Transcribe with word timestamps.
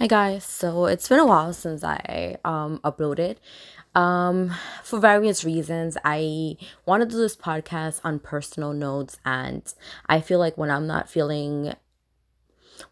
Hi 0.00 0.06
guys. 0.06 0.44
So 0.44 0.86
it's 0.86 1.10
been 1.10 1.18
a 1.18 1.26
while 1.26 1.52
since 1.52 1.84
I 1.84 2.38
um 2.42 2.80
uploaded. 2.82 3.36
Um 3.94 4.56
for 4.82 4.98
various 4.98 5.44
reasons, 5.44 5.98
I 6.02 6.56
want 6.86 7.02
to 7.02 7.06
do 7.06 7.18
this 7.18 7.36
podcast 7.36 8.00
on 8.02 8.18
personal 8.18 8.72
notes 8.72 9.18
and 9.26 9.62
I 10.06 10.22
feel 10.22 10.38
like 10.38 10.56
when 10.56 10.70
I'm 10.70 10.86
not 10.86 11.10
feeling 11.10 11.74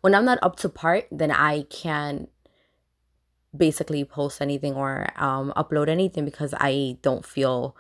when 0.03 0.15
I'm 0.15 0.27
not 0.27 0.39
up 0.43 0.57
to 0.57 0.69
part, 0.69 1.07
then 1.11 1.31
I 1.31 1.63
can't 1.71 2.29
basically 3.57 4.05
post 4.05 4.43
anything 4.43 4.75
or 4.75 5.09
um 5.17 5.51
upload 5.57 5.89
anything 5.89 6.27
because 6.27 6.53
I 6.61 6.99
don't 7.01 7.25
feel 7.25 7.75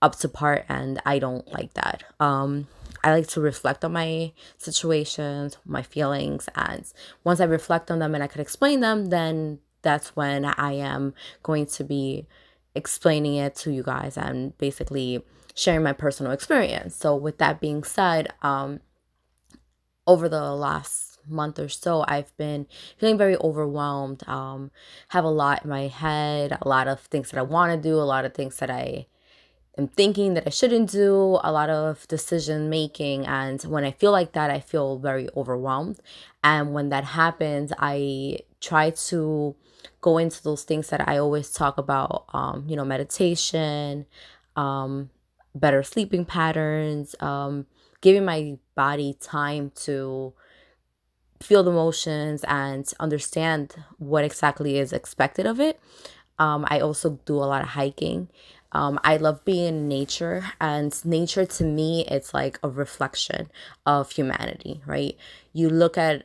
up 0.00 0.16
to 0.20 0.30
part 0.30 0.64
and 0.70 0.98
I 1.04 1.18
don't 1.18 1.46
like 1.52 1.74
that. 1.74 2.04
Um 2.18 2.68
I 3.04 3.12
like 3.12 3.26
to 3.28 3.40
reflect 3.40 3.84
on 3.84 3.92
my 3.92 4.32
situations, 4.58 5.56
my 5.64 5.82
feelings, 5.82 6.48
and 6.54 6.84
once 7.24 7.40
I 7.40 7.44
reflect 7.44 7.90
on 7.90 7.98
them 7.98 8.14
and 8.14 8.22
I 8.22 8.26
can 8.28 8.40
explain 8.40 8.80
them, 8.80 9.06
then 9.06 9.58
that's 9.82 10.14
when 10.14 10.44
I 10.44 10.72
am 10.72 11.14
going 11.42 11.66
to 11.66 11.84
be 11.84 12.26
explaining 12.74 13.36
it 13.36 13.54
to 13.56 13.72
you 13.72 13.82
guys 13.82 14.16
and 14.16 14.56
basically 14.58 15.24
sharing 15.54 15.82
my 15.82 15.92
personal 15.92 16.32
experience. 16.32 16.96
So 16.96 17.14
with 17.16 17.38
that 17.38 17.60
being 17.60 17.84
said, 17.84 18.32
um 18.42 18.80
over 20.06 20.28
the 20.28 20.52
last 20.54 21.20
month 21.28 21.58
or 21.58 21.68
so 21.68 22.04
i've 22.08 22.36
been 22.36 22.66
feeling 22.98 23.16
very 23.16 23.36
overwhelmed 23.36 24.26
um 24.28 24.70
have 25.10 25.24
a 25.24 25.28
lot 25.28 25.62
in 25.62 25.70
my 25.70 25.86
head 25.86 26.58
a 26.60 26.68
lot 26.68 26.88
of 26.88 27.00
things 27.02 27.30
that 27.30 27.38
i 27.38 27.42
want 27.42 27.70
to 27.72 27.88
do 27.88 27.94
a 27.96 28.02
lot 28.02 28.24
of 28.24 28.34
things 28.34 28.56
that 28.56 28.70
i 28.70 29.06
am 29.78 29.88
thinking 29.88 30.34
that 30.34 30.46
I 30.46 30.50
shouldn't 30.50 30.90
do, 30.90 31.38
a 31.42 31.52
lot 31.52 31.70
of 31.70 32.06
decision 32.08 32.68
making. 32.68 33.26
And 33.26 33.62
when 33.62 33.84
I 33.84 33.92
feel 33.92 34.12
like 34.12 34.32
that, 34.32 34.50
I 34.50 34.60
feel 34.60 34.98
very 34.98 35.28
overwhelmed. 35.36 36.00
And 36.44 36.72
when 36.74 36.90
that 36.90 37.04
happens, 37.04 37.72
I 37.78 38.40
try 38.60 38.90
to 38.90 39.56
go 40.00 40.18
into 40.18 40.42
those 40.42 40.64
things 40.64 40.88
that 40.88 41.08
I 41.08 41.18
always 41.18 41.52
talk 41.52 41.78
about, 41.78 42.26
um, 42.32 42.64
you 42.68 42.76
know, 42.76 42.84
meditation, 42.84 44.06
um, 44.56 45.10
better 45.54 45.82
sleeping 45.82 46.24
patterns, 46.24 47.14
um, 47.20 47.66
giving 48.00 48.24
my 48.24 48.58
body 48.74 49.16
time 49.20 49.70
to 49.74 50.32
feel 51.40 51.62
the 51.62 51.70
emotions 51.70 52.44
and 52.46 52.92
understand 53.00 53.74
what 53.98 54.24
exactly 54.24 54.78
is 54.78 54.92
expected 54.92 55.46
of 55.46 55.60
it. 55.60 55.80
Um, 56.38 56.64
I 56.68 56.80
also 56.80 57.20
do 57.24 57.36
a 57.36 57.46
lot 57.46 57.62
of 57.62 57.68
hiking. 57.68 58.28
Um, 58.72 58.98
I 59.04 59.16
love 59.18 59.44
being 59.44 59.66
in 59.68 59.88
nature, 59.88 60.44
and 60.60 60.92
nature 61.04 61.44
to 61.44 61.64
me, 61.64 62.04
it's 62.08 62.32
like 62.32 62.58
a 62.62 62.68
reflection 62.68 63.50
of 63.86 64.10
humanity, 64.10 64.82
right? 64.86 65.16
You 65.52 65.68
look 65.68 65.98
at 65.98 66.24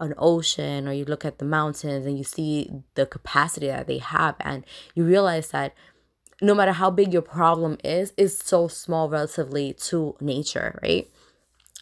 an 0.00 0.14
ocean 0.16 0.88
or 0.88 0.92
you 0.92 1.04
look 1.04 1.24
at 1.24 1.38
the 1.38 1.44
mountains 1.44 2.06
and 2.06 2.16
you 2.16 2.24
see 2.24 2.70
the 2.94 3.04
capacity 3.04 3.66
that 3.66 3.86
they 3.86 3.98
have, 3.98 4.36
and 4.40 4.64
you 4.94 5.04
realize 5.04 5.48
that 5.50 5.74
no 6.40 6.54
matter 6.54 6.72
how 6.72 6.90
big 6.90 7.12
your 7.12 7.22
problem 7.22 7.78
is, 7.84 8.12
it's 8.16 8.44
so 8.44 8.68
small 8.68 9.08
relatively 9.08 9.72
to 9.74 10.16
nature, 10.20 10.78
right? 10.82 11.08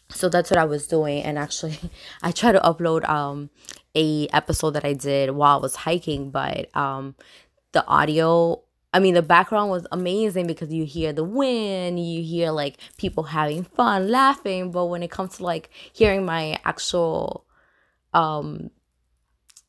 So 0.09 0.27
that's 0.29 0.51
what 0.51 0.59
I 0.59 0.65
was 0.65 0.87
doing, 0.87 1.23
and 1.23 1.37
actually, 1.37 1.77
I 2.21 2.31
tried 2.31 2.53
to 2.53 2.59
upload 2.59 3.07
um 3.09 3.49
a 3.95 4.27
episode 4.29 4.71
that 4.71 4.85
I 4.85 4.93
did 4.93 5.31
while 5.31 5.57
I 5.57 5.61
was 5.61 5.75
hiking, 5.77 6.31
but 6.31 6.75
um 6.75 7.15
the 7.71 7.85
audio 7.87 8.61
I 8.93 8.99
mean, 8.99 9.13
the 9.13 9.21
background 9.21 9.71
was 9.71 9.87
amazing 9.91 10.47
because 10.47 10.71
you 10.71 10.83
hear 10.85 11.13
the 11.13 11.23
wind, 11.23 12.05
you 12.05 12.23
hear 12.23 12.51
like 12.51 12.77
people 12.97 13.23
having 13.23 13.63
fun, 13.63 14.09
laughing. 14.09 14.71
But 14.71 14.87
when 14.87 15.01
it 15.01 15.11
comes 15.11 15.37
to 15.37 15.43
like 15.43 15.69
hearing 15.93 16.25
my 16.25 16.59
actual 16.65 17.45
um 18.13 18.69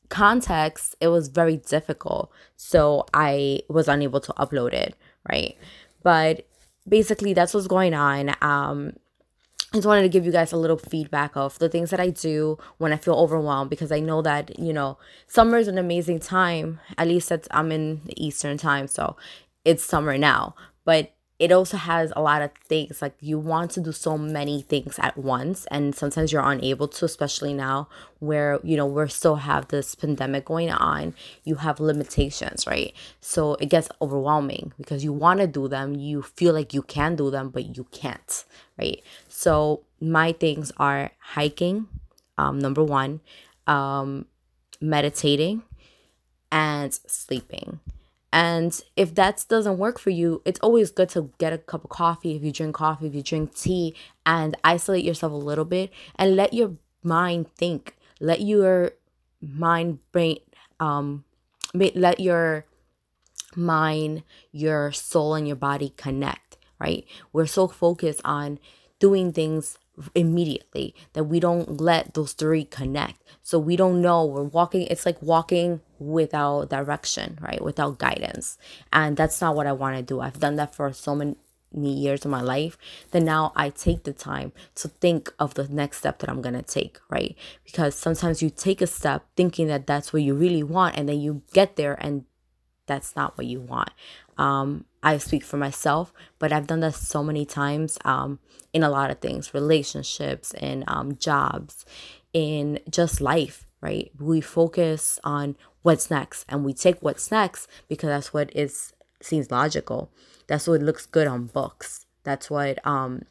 context, 0.09 0.97
it 1.01 1.09
was 1.09 1.29
very 1.29 1.57
difficult. 1.57 2.31
So 2.57 3.07
I 3.15 3.61
was 3.69 3.89
unable 3.89 4.21
to 4.21 4.33
upload 4.35 4.73
it, 4.73 4.97
right? 5.31 5.57
But 6.03 6.47
basically, 6.87 7.33
that's 7.33 7.55
what's 7.55 7.69
going 7.69 7.95
on. 7.95 8.35
Um, 8.43 8.95
I 9.73 9.79
just 9.79 9.87
wanted 9.87 10.03
to 10.03 10.11
give 10.11 10.27
you 10.27 10.33
guys 10.33 10.53
a 10.53 10.59
little 10.59 10.77
feedback 10.77 11.35
of 11.35 11.59
the 11.59 11.69
things 11.69 11.89
that 11.91 12.01
I 12.01 12.11
do 12.11 12.59
when 12.77 12.93
I 12.93 12.99
feel 12.99 13.15
overwhelmed 13.15 13.71
because 13.71 13.91
I 13.91 14.01
know 14.01 14.21
that, 14.21 14.59
you 14.59 14.71
know, 14.71 14.99
summer 15.27 15.57
is 15.57 15.67
an 15.67 15.79
amazing 15.79 16.21
time. 16.21 16.79
At 16.99 17.09
least 17.09 17.31
that's, 17.31 17.49
I'm 17.51 17.73
in 17.73 18.03
the 18.05 18.23
Eastern 18.23 18.59
time, 18.59 18.87
so 18.87 19.17
it's 19.65 19.83
summer 19.83 20.19
now. 20.19 20.55
But 20.85 21.15
it 21.43 21.51
also 21.51 21.77
has 21.77 22.13
a 22.15 22.23
lot 22.23 22.41
of 22.41 22.53
things 22.69 23.03
like 23.03 23.15
you 23.19 23.37
want 23.37 23.73
to 23.73 23.81
do 23.81 23.91
so 23.91 24.17
many 24.17 24.63
things 24.63 24.97
at 25.01 25.19
once 25.19 25.67
and 25.73 25.93
sometimes 25.93 26.33
you're 26.33 26.49
unable 26.49 26.87
to 26.87 27.05
especially 27.05 27.53
now 27.53 27.89
where 28.21 28.61
you 28.63 28.77
know 28.77 28.87
we're 28.87 29.09
still 29.09 29.35
have 29.35 29.67
this 29.67 29.97
pandemic 29.97 30.45
going 30.45 30.71
on 30.71 31.13
you 31.43 31.57
have 31.57 31.81
limitations 31.81 32.65
right? 32.65 32.95
So 33.21 33.55
it 33.55 33.67
gets 33.71 33.89
overwhelming 34.01 34.73
because 34.79 35.03
you 35.03 35.13
want 35.13 35.41
to 35.41 35.49
do 35.49 35.67
them 35.67 35.97
you 35.97 36.23
feel 36.23 36.55
like 36.55 36.73
you 36.73 36.83
can 36.83 37.17
do 37.17 37.29
them 37.29 37.51
but 37.51 37.77
you 37.77 37.89
can't 37.91 38.45
right? 38.79 39.03
So 39.27 39.83
my 40.01 40.31
things 40.31 40.71
are 40.77 41.11
hiking 41.19 41.89
um 42.39 42.61
number 42.61 42.85
one 42.85 43.21
um 43.67 44.27
meditating 44.81 45.65
and 46.53 46.95
sleeping 47.09 47.81
and 48.33 48.81
if 48.97 49.15
that 49.15 49.45
doesn't 49.49 49.79
work 49.79 49.99
for 49.99 50.11
you, 50.11 50.41
it's 50.45 50.61
always 50.61 50.91
good 50.91 51.11
to 51.11 51.31
get 51.39 51.53
a 51.53 51.59
cup 51.59 51.85
of 51.85 51.91
coffee 51.91 52.35
if 52.35 52.43
you 52.43 52.51
drink 52.51 52.75
coffee, 52.75 53.07
if 53.07 53.15
you 53.15 53.23
drink 53.23 53.55
tea, 53.55 53.95
and 54.25 54.57
isolate 54.65 55.05
yourself 55.05 55.33
a 55.33 55.37
little 55.37 55.67
bit 55.67 55.93
and 56.17 56.35
let 56.37 56.55
your 56.55 56.73
mind 57.03 57.53
think. 57.57 57.95
Let 58.21 58.41
your 58.41 58.93
mind 59.41 59.99
brain 60.13 60.39
um 60.81 61.25
let 61.75 62.21
your 62.21 62.65
mind, 63.57 64.23
your 64.51 64.93
soul 64.93 65.35
and 65.35 65.47
your 65.47 65.57
body 65.57 65.93
connect, 65.97 66.57
right? 66.79 67.05
We're 67.33 67.47
so 67.47 67.69
focused 67.69 68.21
on 68.25 68.59
doing 68.99 69.33
things 69.33 69.79
immediately 70.15 70.95
that 71.13 71.25
we 71.25 71.39
don't 71.41 71.81
let 71.81 72.15
those 72.15 72.33
three 72.33 72.65
connect. 72.65 73.23
So 73.43 73.59
we 73.59 73.77
don't 73.77 74.01
know 74.01 74.25
we're 74.25 74.43
walking 74.43 74.87
it's 74.87 75.07
like 75.07 75.21
walking 75.21 75.81
without 75.99 76.71
direction 76.71 77.39
right? 77.41 77.63
Without 77.63 77.99
guidance. 77.99 78.59
And 78.93 79.17
that's 79.17 79.41
not 79.41 79.55
what 79.55 79.67
i 79.67 79.73
want 79.73 79.97
to 79.97 80.03
do. 80.03 80.21
I've 80.21 80.41
done 80.41 80.57
that 80.57 80.75
for 80.75 80.93
so 80.93 81.15
many 81.15 81.37
years 81.75 82.25
of 82.25 82.31
my 82.31 82.43
life 82.43 82.77
then 83.13 83.25
now 83.25 83.51
i 83.57 83.71
take 83.71 84.05
the 84.05 84.13
time 84.13 84.53
to 84.75 84.89
think 84.89 85.33
of 85.39 85.55
the 85.55 85.67
next 85.69 85.97
step 85.97 86.19
that 86.19 86.29
i'm 86.29 86.43
to 86.43 86.63
take 86.63 86.99
right? 87.09 87.35
Because 87.65 87.95
sometimes 87.95 88.43
you 88.43 88.51
take 88.51 88.83
a 88.83 88.87
step 88.87 89.25
thinking 89.37 89.69
that 89.69 89.87
that's 89.87 90.13
what 90.13 90.23
you 90.23 90.35
really 90.35 90.63
want 90.63 90.97
and 90.99 91.09
then 91.09 91.21
you 91.21 91.43
get 91.55 91.77
there 91.77 91.95
and 91.95 92.27
that's 92.87 93.17
not 93.17 93.39
what 93.39 93.47
you 93.47 93.61
want. 93.61 93.91
Um, 94.37 94.85
I 95.03 95.19
speak 95.19 95.45
for 95.45 95.57
myself, 95.57 96.13
but 96.39 96.53
I've 96.53 96.67
done 96.67 96.81
that 96.81 96.95
so 96.95 97.23
many 97.23 97.45
times 97.45 97.99
um, 98.05 98.39
in 98.73 98.83
a 98.83 98.91
lot 98.91 99.11
of 99.11 99.19
things 99.19 99.53
relationships 99.53 100.55
and 100.55 100.85
um, 100.87 101.17
jobs, 101.17 101.85
in 102.33 102.79
just 102.89 103.21
life, 103.21 103.67
right? 103.81 104.11
We 104.19 104.41
focus 104.41 105.19
on 105.25 105.57
what's 105.83 106.11
next 106.11 106.45
and 106.49 106.65
we 106.65 106.73
take 106.73 107.03
what's 107.03 107.31
next 107.31 107.69
because 107.89 108.09
that's 108.09 108.33
what 108.33 108.55
is 108.55 108.93
seems 109.21 109.51
logical. 109.51 110.11
That's 110.47 110.67
what 110.67 110.81
looks 110.83 111.07
good 111.07 111.27
on 111.27 111.47
books. 111.47 112.07
That's 112.25 112.49
what 112.51 112.85
um 112.87 113.23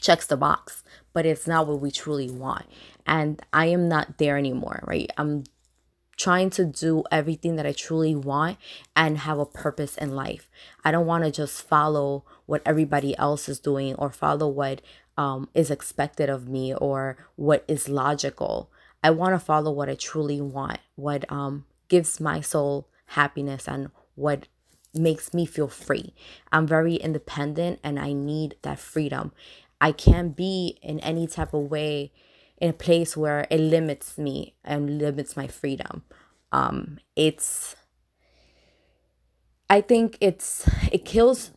checks 0.00 0.26
the 0.26 0.36
box, 0.36 0.84
but 1.12 1.26
it's 1.26 1.46
not 1.46 1.66
what 1.66 1.80
we 1.80 1.90
truly 1.90 2.30
want. 2.30 2.66
And 3.06 3.42
I 3.52 3.66
am 3.66 3.88
not 3.88 4.18
there 4.18 4.36
anymore, 4.36 4.84
right? 4.86 5.10
I'm 5.16 5.44
trying 6.18 6.50
to 6.50 6.64
do 6.64 7.04
everything 7.10 7.56
that 7.56 7.64
I 7.64 7.72
truly 7.72 8.14
want 8.14 8.58
and 8.94 9.18
have 9.18 9.38
a 9.38 9.46
purpose 9.46 9.96
in 9.96 10.14
life. 10.14 10.50
I 10.84 10.90
don't 10.90 11.06
want 11.06 11.24
to 11.24 11.30
just 11.30 11.66
follow 11.66 12.24
what 12.44 12.60
everybody 12.66 13.16
else 13.16 13.48
is 13.48 13.60
doing 13.60 13.94
or 13.94 14.10
follow 14.10 14.48
what 14.48 14.82
um, 15.16 15.48
is 15.54 15.70
expected 15.70 16.28
of 16.28 16.48
me 16.48 16.74
or 16.74 17.16
what 17.36 17.64
is 17.68 17.88
logical. 17.88 18.70
I 19.02 19.10
want 19.10 19.34
to 19.34 19.38
follow 19.38 19.70
what 19.70 19.88
I 19.88 19.94
truly 19.94 20.40
want, 20.40 20.78
what 20.96 21.30
um, 21.30 21.64
gives 21.88 22.20
my 22.20 22.40
soul 22.40 22.88
happiness 23.06 23.68
and 23.68 23.90
what 24.16 24.48
makes 24.92 25.32
me 25.32 25.46
feel 25.46 25.68
free. 25.68 26.14
I'm 26.50 26.66
very 26.66 26.96
independent 26.96 27.78
and 27.84 27.98
I 27.98 28.12
need 28.12 28.56
that 28.62 28.80
freedom. 28.80 29.32
I 29.80 29.92
can't 29.92 30.34
be 30.34 30.78
in 30.82 30.98
any 31.00 31.28
type 31.28 31.54
of 31.54 31.70
way 31.70 32.10
in 32.60 32.70
a 32.70 32.74
place 32.74 33.16
where 33.16 33.46
it 33.50 33.58
limits 33.58 34.18
me 34.18 34.54
and 34.64 34.98
limits 34.98 35.36
my 35.36 35.46
freedom. 35.46 36.02
Um, 36.52 36.98
it's 37.16 37.76
I 39.70 39.80
think 39.80 40.16
it's 40.20 40.68
it 40.92 41.04
kills 41.04 41.50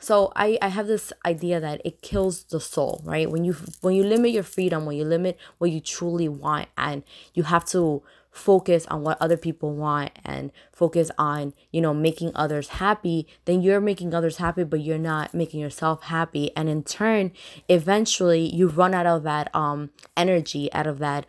so 0.00 0.32
I, 0.36 0.58
I 0.62 0.68
have 0.68 0.86
this 0.86 1.12
idea 1.26 1.58
that 1.60 1.82
it 1.84 2.02
kills 2.02 2.44
the 2.44 2.60
soul 2.60 3.02
right 3.04 3.28
when 3.30 3.44
you 3.44 3.54
when 3.80 3.94
you 3.94 4.04
limit 4.04 4.30
your 4.30 4.44
freedom 4.44 4.86
when 4.86 4.96
you 4.96 5.04
limit 5.04 5.36
what 5.58 5.70
you 5.70 5.80
truly 5.80 6.28
want 6.28 6.68
and 6.78 7.02
you 7.34 7.42
have 7.42 7.64
to 7.66 8.02
focus 8.30 8.86
on 8.86 9.02
what 9.02 9.20
other 9.20 9.36
people 9.36 9.74
want 9.74 10.10
and 10.24 10.52
focus 10.72 11.10
on 11.18 11.52
you 11.72 11.80
know 11.80 11.94
making 11.94 12.30
others 12.34 12.68
happy 12.68 13.26
then 13.46 13.62
you're 13.62 13.80
making 13.80 14.14
others 14.14 14.36
happy 14.36 14.64
but 14.64 14.80
you're 14.80 14.98
not 14.98 15.34
making 15.34 15.60
yourself 15.60 16.04
happy 16.04 16.50
and 16.56 16.68
in 16.68 16.82
turn 16.82 17.32
eventually 17.68 18.54
you 18.54 18.68
run 18.68 18.94
out 18.94 19.06
of 19.06 19.22
that 19.22 19.52
um 19.54 19.90
energy 20.16 20.72
out 20.72 20.86
of 20.86 20.98
that 20.98 21.26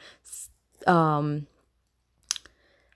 um 0.88 1.48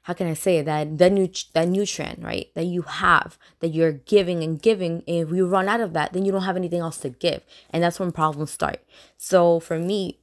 how 0.03 0.13
can 0.13 0.27
I 0.27 0.33
say 0.33 0.61
that 0.61 0.97
that 0.97 1.11
nut- 1.11 1.45
that 1.53 1.67
nutrient, 1.67 2.21
right? 2.21 2.49
That 2.55 2.65
you 2.65 2.81
have, 2.83 3.37
that 3.61 3.69
you're 3.69 3.93
giving 3.93 4.43
and 4.43 4.61
giving. 4.61 5.01
If 5.07 5.31
you 5.31 5.47
run 5.47 5.69
out 5.69 5.79
of 5.79 5.93
that, 5.93 6.11
then 6.11 6.25
you 6.25 6.31
don't 6.31 6.43
have 6.43 6.57
anything 6.57 6.81
else 6.81 6.97
to 6.99 7.09
give. 7.09 7.41
And 7.69 7.81
that's 7.81 7.99
when 7.99 8.11
problems 8.11 8.51
start. 8.51 8.81
So 9.15 9.61
for 9.61 9.79
me, 9.79 10.19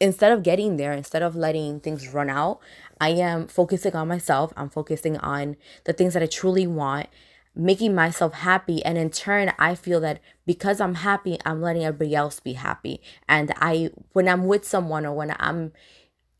instead 0.00 0.30
of 0.30 0.42
getting 0.42 0.76
there, 0.76 0.92
instead 0.92 1.22
of 1.22 1.34
letting 1.34 1.80
things 1.80 2.08
run 2.08 2.28
out, 2.28 2.60
I 3.00 3.10
am 3.10 3.46
focusing 3.46 3.94
on 3.94 4.08
myself. 4.08 4.52
I'm 4.56 4.70
focusing 4.70 5.16
on 5.18 5.56
the 5.84 5.92
things 5.92 6.14
that 6.14 6.22
I 6.22 6.26
truly 6.26 6.66
want, 6.66 7.08
making 7.54 7.94
myself 7.94 8.34
happy. 8.34 8.84
And 8.84 8.98
in 8.98 9.10
turn, 9.10 9.52
I 9.58 9.74
feel 9.74 10.00
that 10.00 10.20
because 10.46 10.80
I'm 10.80 10.96
happy, 10.96 11.38
I'm 11.44 11.60
letting 11.60 11.84
everybody 11.84 12.14
else 12.14 12.40
be 12.40 12.54
happy. 12.54 13.00
And 13.28 13.52
I, 13.56 13.90
when 14.12 14.28
I'm 14.28 14.46
with 14.46 14.66
someone 14.66 15.06
or 15.06 15.14
when 15.14 15.34
I'm 15.38 15.72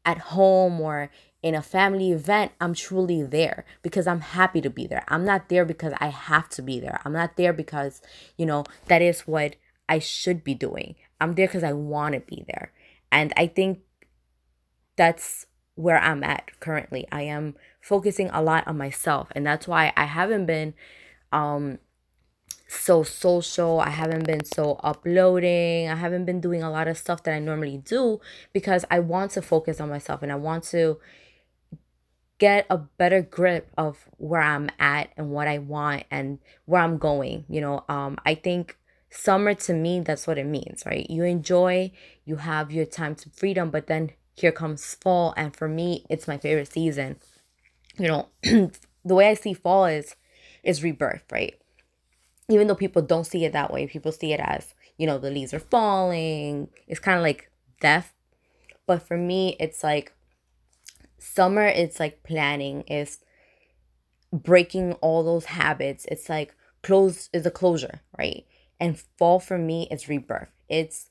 at 0.05 0.19
home 0.19 0.81
or 0.81 1.11
in 1.43 1.55
a 1.55 1.63
family 1.63 2.11
event, 2.11 2.53
I'm 2.61 2.75
truly 2.75 3.23
there 3.23 3.65
because 3.83 4.07
I'm 4.07 4.21
happy 4.21 4.61
to 4.61 4.71
be 4.71 4.87
there. 4.87 5.05
I'm 5.09 5.25
not 5.25 5.49
there 5.49 5.65
because 5.65 5.93
I 5.99 6.09
have 6.09 6.49
to 6.51 6.63
be 6.63 6.81
there. 6.81 7.01
I'm 7.05 7.13
not 7.13 7.37
there 7.37 7.53
because, 7.53 8.03
you 8.37 8.47
know, 8.47 8.65
that 8.87 9.03
is 9.03 9.21
what 9.23 9.57
I 9.89 9.99
should 9.99 10.43
be 10.43 10.55
doing. 10.55 10.97
I'm 11.21 11.35
there 11.35 11.47
because 11.47 11.65
I 11.65 11.73
want 11.73 12.15
to 12.15 12.21
be 12.21 12.45
there. 12.49 12.73
And 13.13 13.33
I 13.37 13.47
think 13.47 13.81
that's 14.97 15.47
where 15.79 15.99
I'm 16.01 16.25
at 16.25 16.51
currently. 16.59 17.07
I 17.13 17.23
am 17.23 17.55
focusing 17.81 18.29
a 18.31 18.43
lot 18.43 18.67
on 18.67 18.77
myself. 18.77 19.29
And 19.37 19.47
that's 19.47 19.69
why 19.69 19.93
I 19.97 20.05
haven't 20.05 20.47
been 20.47 20.75
um 21.31 21.79
so 22.67 23.05
social. 23.05 23.79
I 23.81 23.91
haven't 23.91 24.27
been 24.27 24.45
so 24.45 24.81
uploading. 24.83 25.89
I 25.89 25.95
haven't 25.95 26.25
been 26.25 26.41
doing 26.41 26.65
a 26.65 26.71
lot 26.71 26.89
of 26.89 26.99
stuff 26.99 27.23
that 27.23 27.33
I 27.33 27.39
normally 27.39 27.79
do 27.79 28.21
because 28.53 28.85
I 28.91 28.99
want 28.99 29.31
to 29.33 29.43
focus 29.43 29.81
on 29.81 29.89
myself 29.89 30.23
and 30.23 30.33
I 30.33 30.35
want 30.35 30.65
to 30.65 30.99
get 32.39 32.67
a 32.69 32.77
better 32.77 33.23
grip 33.23 33.71
of 33.79 34.09
where 34.17 34.43
I'm 34.43 34.71
at 34.81 35.11
and 35.17 35.31
what 35.31 35.47
I 35.47 35.59
want 35.59 36.05
and 36.11 36.41
where 36.67 36.83
I'm 36.83 36.99
going. 36.99 37.45
You 37.49 37.61
know, 37.61 37.85
um, 37.89 38.19
I 38.27 38.35
think 38.35 38.77
summer 39.11 39.55
to 39.55 39.73
me, 39.73 40.01
that's 40.01 40.27
what 40.27 40.39
it 40.39 40.47
means, 40.47 40.83
right? 40.85 41.09
You 41.09 41.23
enjoy, 41.23 41.93
you 42.25 42.37
have 42.37 42.73
your 42.73 42.85
time 42.85 43.15
to 43.15 43.31
freedom, 43.31 43.71
but 43.71 43.87
then 43.87 44.11
here 44.39 44.53
comes 44.53 44.95
fall. 44.95 45.35
And 45.37 45.55
for 45.55 45.69
me, 45.69 46.05
it's 46.09 46.29
my 46.29 46.39
favorite 46.39 46.73
season. 46.73 47.17
You 47.99 48.09
know, 48.09 48.29
the 48.43 49.15
way 49.15 49.29
I 49.29 49.35
see 49.35 49.55
fall 49.55 49.87
is 49.87 50.17
is 50.63 50.83
rebirth, 50.83 51.25
right? 51.31 51.55
Even 52.49 52.67
though 52.67 52.75
people 52.75 53.03
don't 53.03 53.27
see 53.27 53.45
it 53.45 53.53
that 53.53 53.73
way, 53.73 53.87
people 53.87 54.13
see 54.13 54.33
it 54.33 54.41
as, 54.41 54.75
you 54.97 55.07
know, 55.07 55.19
the 55.19 55.31
leaves 55.31 55.53
are 55.53 55.59
falling. 55.59 56.69
It's 56.87 57.01
kind 57.01 57.19
of 57.19 57.23
like 57.23 57.51
death. 57.81 58.15
But 58.87 59.03
for 59.03 59.17
me, 59.17 59.57
it's 59.61 59.85
like 59.85 60.13
summer 61.19 61.67
it's 61.67 61.99
like 61.99 62.23
planning 62.23 62.83
is 62.83 63.19
breaking 64.33 64.93
all 64.95 65.25
those 65.25 65.47
habits 65.47 66.07
it's 66.11 66.29
like 66.29 66.55
close 66.83 67.29
is 67.33 67.45
a 67.45 67.51
closure 67.51 68.01
right 68.19 68.47
and 68.79 69.01
fall 69.19 69.41
for 69.41 69.59
me 69.59 69.89
is 69.91 70.09
rebirth 70.09 70.53
it's 70.69 71.09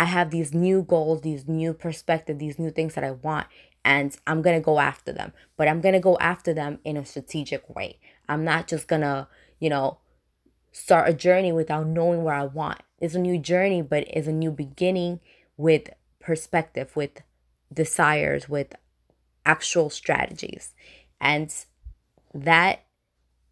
i 0.00 0.04
have 0.04 0.30
these 0.30 0.52
new 0.52 0.82
goals 0.82 1.20
these 1.22 1.46
new 1.46 1.72
perspective 1.72 2.38
these 2.38 2.58
new 2.58 2.70
things 2.70 2.94
that 2.94 3.04
i 3.04 3.10
want 3.10 3.46
and 3.84 4.16
i'm 4.26 4.42
gonna 4.42 4.60
go 4.60 4.78
after 4.78 5.12
them 5.12 5.32
but 5.56 5.68
i'm 5.68 5.80
gonna 5.80 6.00
go 6.00 6.16
after 6.18 6.52
them 6.52 6.78
in 6.84 6.96
a 6.96 7.04
strategic 7.04 7.68
way 7.74 7.98
i'm 8.28 8.44
not 8.44 8.66
just 8.66 8.88
gonna 8.88 9.28
you 9.58 9.68
know 9.68 9.98
start 10.72 11.08
a 11.08 11.14
journey 11.14 11.52
without 11.52 11.86
knowing 11.86 12.22
where 12.22 12.34
i 12.34 12.44
want 12.44 12.80
it's 12.98 13.14
a 13.14 13.18
new 13.18 13.38
journey 13.38 13.82
but 13.82 14.04
it's 14.08 14.28
a 14.28 14.32
new 14.32 14.50
beginning 14.50 15.20
with 15.56 15.90
perspective 16.20 16.94
with 16.94 17.22
desires 17.72 18.48
with 18.48 18.74
actual 19.44 19.90
strategies. 19.90 20.74
And 21.20 21.52
that 22.34 22.84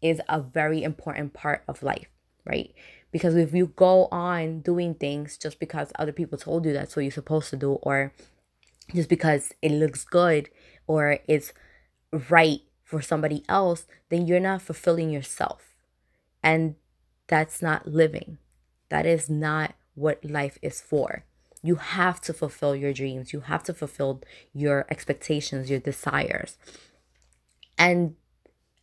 is 0.01 0.21
a 0.29 0.39
very 0.39 0.83
important 0.83 1.33
part 1.33 1.63
of 1.67 1.83
life, 1.83 2.07
right? 2.45 2.73
Because 3.11 3.35
if 3.35 3.53
you 3.53 3.67
go 3.75 4.07
on 4.11 4.61
doing 4.61 4.93
things 4.93 5.37
just 5.37 5.59
because 5.59 5.91
other 5.97 6.11
people 6.11 6.37
told 6.37 6.65
you 6.65 6.73
that's 6.73 6.95
what 6.95 7.03
you're 7.03 7.11
supposed 7.11 7.49
to 7.49 7.57
do, 7.57 7.73
or 7.73 8.13
just 8.93 9.09
because 9.09 9.53
it 9.61 9.71
looks 9.71 10.03
good 10.03 10.49
or 10.87 11.19
it's 11.27 11.53
right 12.29 12.61
for 12.83 13.01
somebody 13.01 13.43
else, 13.47 13.85
then 14.09 14.27
you're 14.27 14.39
not 14.39 14.61
fulfilling 14.61 15.09
yourself. 15.09 15.75
And 16.43 16.75
that's 17.27 17.61
not 17.61 17.87
living. 17.87 18.37
That 18.89 19.05
is 19.05 19.29
not 19.29 19.75
what 19.93 20.23
life 20.23 20.57
is 20.61 20.81
for 20.81 21.25
you 21.61 21.75
have 21.75 22.21
to 22.21 22.33
fulfill 22.33 22.75
your 22.75 22.93
dreams 22.93 23.33
you 23.33 23.41
have 23.41 23.63
to 23.63 23.73
fulfill 23.73 24.21
your 24.53 24.85
expectations 24.89 25.69
your 25.69 25.79
desires 25.79 26.57
and 27.77 28.15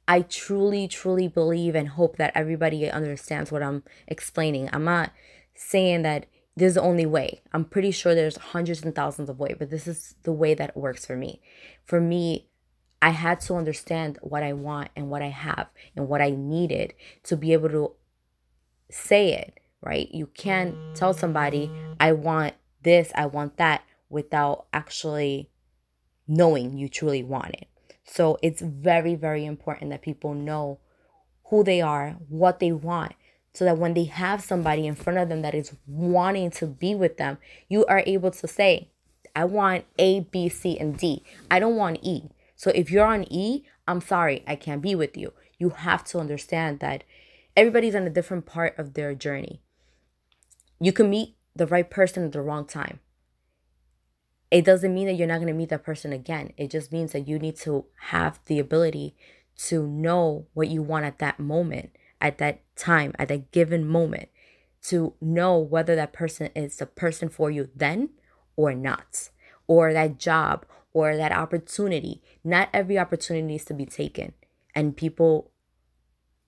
i 0.09 0.21
truly 0.21 0.89
truly 0.89 1.29
believe 1.29 1.75
and 1.75 1.91
hope 1.91 2.17
that 2.17 2.33
everybody 2.35 2.91
understands 2.91 3.51
what 3.51 3.63
i'm 3.63 3.83
explaining. 4.07 4.69
I'm 4.73 4.85
not 4.85 5.13
saying 5.55 6.03
that 6.03 6.27
this 6.59 6.69
is 6.71 6.75
the 6.77 6.83
only 6.83 7.05
way. 7.05 7.43
I'm 7.53 7.67
pretty 7.67 7.91
sure 7.91 8.15
there's 8.15 8.39
hundreds 8.39 8.83
and 8.83 8.95
thousands 8.95 9.29
of 9.29 9.39
ways 9.39 9.57
but 9.59 9.71
this 9.71 9.87
is 9.87 10.15
the 10.23 10.33
way 10.33 10.55
that 10.55 10.77
works 10.77 11.07
for 11.07 11.17
me. 11.17 11.41
For 11.85 12.01
me 12.01 12.49
i 13.03 13.11
had 13.11 13.41
to 13.41 13.55
understand 13.55 14.19
what 14.23 14.43
i 14.43 14.53
want 14.55 14.89
and 14.97 15.11
what 15.11 15.23
i 15.23 15.29
have 15.29 15.69
and 15.95 16.09
what 16.09 16.23
i 16.23 16.31
needed 16.31 16.95
to 17.25 17.37
be 17.37 17.53
able 17.53 17.69
to 17.69 17.93
say 18.91 19.35
it 19.35 19.61
right? 19.83 20.13
You 20.13 20.27
can't 20.27 20.75
tell 20.95 21.15
somebody 21.15 21.71
i 22.01 22.13
want 22.13 22.55
this, 22.83 23.11
I 23.15 23.27
want 23.27 23.57
that, 23.57 23.83
without 24.09 24.67
actually 24.73 25.51
knowing 26.29 26.79
you 26.79 26.89
truly 26.89 27.23
want 27.23 27.55
it. 27.55 27.69
So 28.07 28.39
it's 28.43 28.63
very, 28.63 29.15
very 29.15 29.45
important 29.45 29.91
that 29.91 30.03
people 30.03 30.33
know 30.33 30.79
who 31.47 31.63
they 31.63 31.81
are, 31.81 32.17
what 32.29 32.61
they 32.61 32.73
want, 32.73 33.13
so 33.53 33.65
that 33.65 33.79
when 33.79 33.95
they 33.95 34.05
have 34.05 34.43
somebody 34.43 34.87
in 34.87 34.95
front 34.95 35.19
of 35.19 35.29
them 35.29 35.43
that 35.43 35.55
is 35.55 35.75
wanting 35.87 36.51
to 36.53 36.67
be 36.67 36.95
with 36.95 37.17
them, 37.17 37.39
you 37.69 37.85
are 37.87 38.03
able 38.07 38.31
to 38.31 38.49
say, 38.49 38.91
I 39.35 39.45
want 39.45 39.85
A, 39.99 40.21
B, 40.21 40.49
C, 40.49 40.79
and 40.79 40.97
D. 40.97 41.23
I 41.51 41.59
don't 41.59 41.77
want 41.77 41.99
E. 42.03 42.31
So 42.55 42.71
if 42.75 42.91
you're 42.91 43.07
on 43.07 43.31
E, 43.31 43.65
I'm 43.87 44.01
sorry, 44.01 44.43
I 44.47 44.57
can't 44.57 44.83
be 44.83 44.95
with 44.95 45.17
you. 45.17 45.33
You 45.59 45.71
have 45.71 46.05
to 46.05 46.19
understand 46.19 46.81
that 46.81 47.05
everybody's 47.57 47.95
on 47.95 48.03
a 48.03 48.11
different 48.11 48.47
part 48.47 48.79
of 48.79 48.95
their 48.95 49.15
journey. 49.15 49.61
You 50.81 50.93
can 50.93 51.11
meet 51.11 51.37
the 51.55 51.67
right 51.67 51.89
person 51.89 52.25
at 52.25 52.33
the 52.33 52.43
wrong 52.43 52.67
time. 52.67 53.01
It 54.51 54.65
doesn't 54.65 54.95
mean 54.95 55.07
that 55.07 55.15
you're 55.15 55.27
not 55.27 55.37
going 55.37 55.49
to 55.49 55.53
meet 55.53 55.71
that 55.71 55.85
person 55.85 56.13
again. 56.13 56.53
It 56.57 56.71
just 56.71 56.93
means 56.93 57.13
that 57.13 57.27
you 57.27 57.39
need 57.39 57.57
to 57.59 57.87
have 58.11 58.39
the 58.47 58.59
ability 58.59 59.17
to 59.59 59.87
know 59.87 60.47
what 60.55 60.69
you 60.69 60.83
want 60.83 61.05
at 61.05 61.19
that 61.19 61.39
moment, 61.41 61.91
at 62.21 62.39
that 62.39 62.61
time, 62.77 63.13
at 63.19 63.29
that 63.29 63.51
given 63.51 63.87
moment, 63.87 64.29
to 64.85 65.15
know 65.21 65.59
whether 65.59 65.97
that 65.97 66.13
person 66.13 66.51
is 66.55 66.77
the 66.77 66.87
person 66.87 67.29
for 67.29 67.51
you 67.51 67.69
then 67.75 68.11
or 68.55 68.75
not, 68.75 69.31
or 69.67 69.93
that 69.93 70.19
job 70.19 70.65
or 70.93 71.17
that 71.17 71.33
opportunity. 71.33 72.23
Not 72.45 72.69
every 72.73 72.99
opportunity 72.99 73.45
needs 73.45 73.65
to 73.67 73.75
be 73.75 73.87
taken. 73.87 74.33
And 74.75 74.97
people 74.97 75.51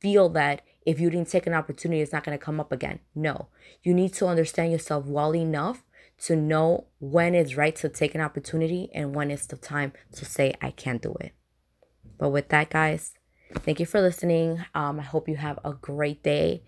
feel 0.00 0.28
that 0.30 0.62
if 0.86 1.00
you 1.00 1.10
didn't 1.10 1.28
take 1.28 1.46
an 1.46 1.54
opportunity, 1.54 2.00
it's 2.00 2.12
not 2.12 2.24
going 2.24 2.38
to 2.38 2.44
come 2.44 2.60
up 2.60 2.72
again. 2.72 3.00
No, 3.14 3.48
you 3.82 3.92
need 3.92 4.14
to 4.14 4.26
understand 4.26 4.72
yourself 4.72 5.06
well 5.06 5.34
enough 5.34 5.82
to 6.22 6.36
know 6.36 6.86
when 6.98 7.34
it's 7.34 7.56
right 7.56 7.74
to 7.76 7.88
take 7.88 8.14
an 8.14 8.20
opportunity 8.20 8.90
and 8.94 9.14
when 9.14 9.30
it's 9.30 9.46
the 9.46 9.56
time 9.56 9.92
to 10.12 10.24
say, 10.24 10.54
I 10.60 10.70
can't 10.70 11.02
do 11.02 11.14
it. 11.20 11.32
But 12.18 12.30
with 12.30 12.48
that, 12.48 12.70
guys, 12.70 13.14
thank 13.54 13.78
you 13.78 13.86
for 13.86 14.00
listening. 14.00 14.64
Um, 14.74 14.98
I 14.98 15.04
hope 15.04 15.28
you 15.28 15.36
have 15.36 15.58
a 15.64 15.72
great 15.72 16.22
day. 16.22 16.64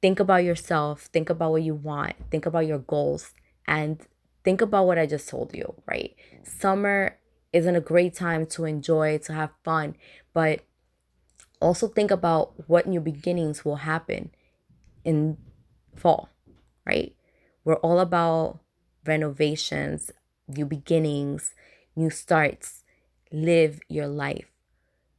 Think 0.00 0.20
about 0.20 0.44
yourself, 0.44 1.02
think 1.12 1.28
about 1.28 1.50
what 1.50 1.62
you 1.62 1.74
want, 1.74 2.14
think 2.30 2.46
about 2.46 2.66
your 2.66 2.78
goals, 2.78 3.34
and 3.66 4.00
think 4.44 4.60
about 4.60 4.86
what 4.86 4.98
I 4.98 5.06
just 5.06 5.28
told 5.28 5.54
you, 5.54 5.74
right? 5.86 6.14
Summer 6.42 7.18
isn't 7.52 7.76
a 7.76 7.80
great 7.80 8.14
time 8.14 8.46
to 8.46 8.64
enjoy, 8.64 9.18
to 9.18 9.32
have 9.32 9.50
fun, 9.64 9.96
but 10.32 10.60
also 11.60 11.88
think 11.88 12.10
about 12.10 12.68
what 12.68 12.86
new 12.86 13.00
beginnings 13.00 13.64
will 13.64 13.76
happen 13.76 14.30
in 15.04 15.36
fall, 15.96 16.30
right? 16.86 17.14
We're 17.64 17.76
all 17.76 18.00
about 18.00 18.60
renovations, 19.04 20.10
new 20.48 20.66
beginnings, 20.66 21.54
new 21.94 22.10
starts. 22.10 22.84
Live 23.32 23.80
your 23.88 24.08
life. 24.08 24.50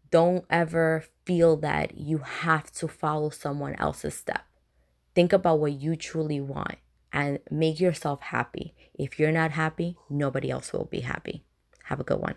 Don't 0.09 0.43
ever 0.49 1.05
feel 1.25 1.55
that 1.57 1.97
you 1.97 2.17
have 2.17 2.71
to 2.73 2.87
follow 2.87 3.29
someone 3.29 3.75
else's 3.75 4.15
step. 4.15 4.43
Think 5.15 5.31
about 5.31 5.59
what 5.59 5.73
you 5.73 5.95
truly 5.95 6.41
want 6.41 6.75
and 7.13 7.39
make 7.49 7.79
yourself 7.79 8.21
happy. 8.21 8.73
If 8.93 9.19
you're 9.19 9.31
not 9.31 9.51
happy, 9.51 9.97
nobody 10.09 10.49
else 10.49 10.73
will 10.73 10.85
be 10.85 11.01
happy. 11.01 11.43
Have 11.85 11.99
a 11.99 12.03
good 12.03 12.19
one. 12.19 12.35